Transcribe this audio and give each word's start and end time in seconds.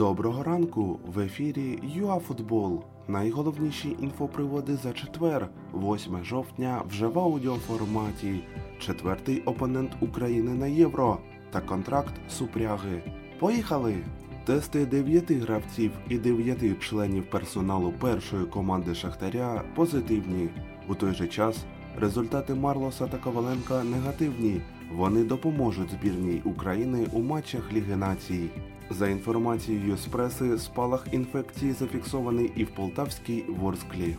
Доброго 0.00 0.42
ранку 0.42 1.00
в 1.06 1.20
ефірі 1.20 1.78
ЮАФутбол. 1.82 2.84
Найголовніші 3.08 3.96
інфоприводи 4.00 4.76
за 4.76 4.92
четвер, 4.92 5.48
8 5.74 6.24
жовтня, 6.24 6.82
вже 6.88 7.06
в 7.06 7.18
аудіоформаті. 7.18 8.44
Четвертий 8.78 9.40
опонент 9.40 9.90
України 10.00 10.54
на 10.54 10.66
євро 10.66 11.18
та 11.50 11.60
контракт 11.60 12.14
супряги. 12.28 13.02
Поїхали! 13.38 13.96
Тести 14.44 14.86
дев'яти 14.86 15.34
гравців 15.34 15.92
і 16.08 16.18
дев'яти 16.18 16.74
членів 16.80 17.30
персоналу 17.30 17.92
першої 17.92 18.44
команди 18.44 18.94
Шахтаря 18.94 19.62
позитивні. 19.74 20.48
У 20.88 20.94
той 20.94 21.14
же 21.14 21.26
час 21.26 21.64
результати 21.98 22.54
Марлоса 22.54 23.06
та 23.06 23.18
Коваленка 23.18 23.84
негативні. 23.84 24.60
Вони 24.92 25.24
допоможуть 25.24 25.90
збірній 25.90 26.42
України 26.44 27.06
у 27.12 27.22
матчах 27.22 27.72
Ліги 27.72 27.96
Націй. 27.96 28.50
За 28.90 29.08
інформацією 29.08 29.96
з 29.96 30.06
преси, 30.06 30.58
спалах 30.58 31.06
інфекції 31.12 31.72
зафіксований 31.72 32.52
і 32.56 32.64
в 32.64 32.70
Полтавській 32.70 33.44
Ворсклі. 33.48 34.16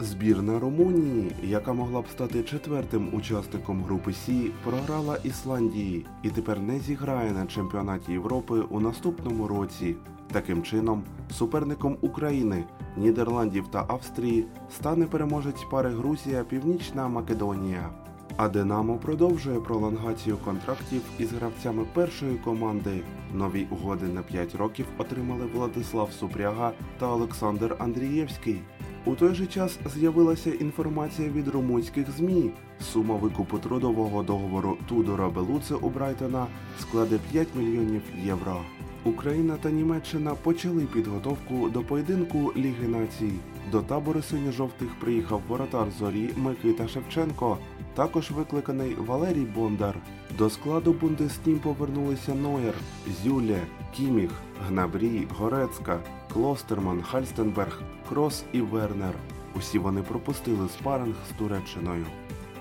Збірна 0.00 0.58
Румунії, 0.58 1.32
яка 1.42 1.72
могла 1.72 2.00
б 2.00 2.08
стати 2.08 2.42
четвертим 2.42 3.14
учасником 3.14 3.84
групи 3.84 4.12
Сі, 4.12 4.50
програла 4.64 5.16
Ісландії 5.24 6.06
і 6.22 6.30
тепер 6.30 6.60
не 6.60 6.78
зіграє 6.78 7.32
на 7.32 7.46
чемпіонаті 7.46 8.12
Європи 8.12 8.60
у 8.70 8.80
наступному 8.80 9.48
році. 9.48 9.96
Таким 10.32 10.62
чином, 10.62 11.02
суперником 11.30 11.96
України, 12.00 12.64
Нідерландів 12.96 13.68
та 13.68 13.84
Австрії 13.88 14.46
стане 14.70 15.06
переможець 15.06 15.64
пари 15.70 15.90
Грузія 15.90 16.44
Північна 16.44 17.08
Македонія. 17.08 17.90
А 18.36 18.48
Динамо 18.48 18.96
продовжує 18.96 19.60
пролонгацію 19.60 20.36
контрактів 20.36 21.02
із 21.18 21.32
гравцями 21.32 21.84
першої 21.92 22.36
команди. 22.36 23.00
Нові 23.34 23.66
угоди 23.70 24.06
на 24.06 24.22
5 24.22 24.54
років 24.54 24.86
отримали 24.98 25.46
Владислав 25.54 26.12
Супряга 26.12 26.72
та 26.98 27.08
Олександр 27.08 27.76
Андрієвський. 27.78 28.60
У 29.04 29.14
той 29.14 29.34
же 29.34 29.46
час 29.46 29.78
з'явилася 29.94 30.50
інформація 30.50 31.28
від 31.28 31.48
румунських 31.48 32.10
ЗМІ. 32.10 32.50
Сума 32.80 33.16
викупу 33.16 33.58
трудового 33.58 34.22
договору 34.22 34.76
Тудора 34.88 35.28
Белуце 35.28 35.74
у 35.74 35.90
Брайтона 35.90 36.46
складе 36.80 37.18
5 37.32 37.48
мільйонів 37.54 38.02
євро. 38.24 38.60
Україна 39.04 39.56
та 39.62 39.70
Німеччина 39.70 40.34
почали 40.34 40.82
підготовку 40.82 41.68
до 41.68 41.82
поєдинку 41.82 42.52
Ліги 42.56 42.88
Націй. 42.88 43.32
До 43.72 43.82
табору 43.82 44.22
синьо-жовтих 44.22 44.88
приїхав 45.00 45.42
воротар 45.48 45.86
зорі 45.98 46.30
Микита 46.36 46.88
Шевченко, 46.88 47.58
також 47.94 48.30
викликаний 48.30 48.94
Валерій 48.94 49.44
Бондар. 49.44 49.96
До 50.38 50.50
складу 50.50 50.92
Бундестім 50.92 51.58
повернулися 51.58 52.34
Ноєр, 52.34 52.74
Зюлє, 53.22 53.60
Кіміх, 53.96 54.30
Гнабрій, 54.68 55.26
Горецька, 55.38 56.00
Клостерман, 56.32 57.02
Хальстенберг, 57.02 57.82
Крос 58.08 58.44
і 58.52 58.60
Вернер. 58.60 59.14
Усі 59.56 59.78
вони 59.78 60.02
пропустили 60.02 60.68
спаринг 60.68 61.14
з 61.30 61.38
Туреччиною. 61.38 62.06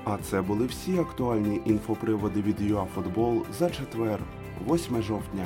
А 0.04 0.18
це 0.18 0.42
були 0.42 0.66
всі 0.66 0.98
актуальні 0.98 1.62
інфоприводи 1.66 2.42
від 2.42 2.62
ЮАФутбол 2.62 3.46
за 3.60 3.70
четвер, 3.70 4.20
8 4.70 5.02
жовтня. 5.02 5.46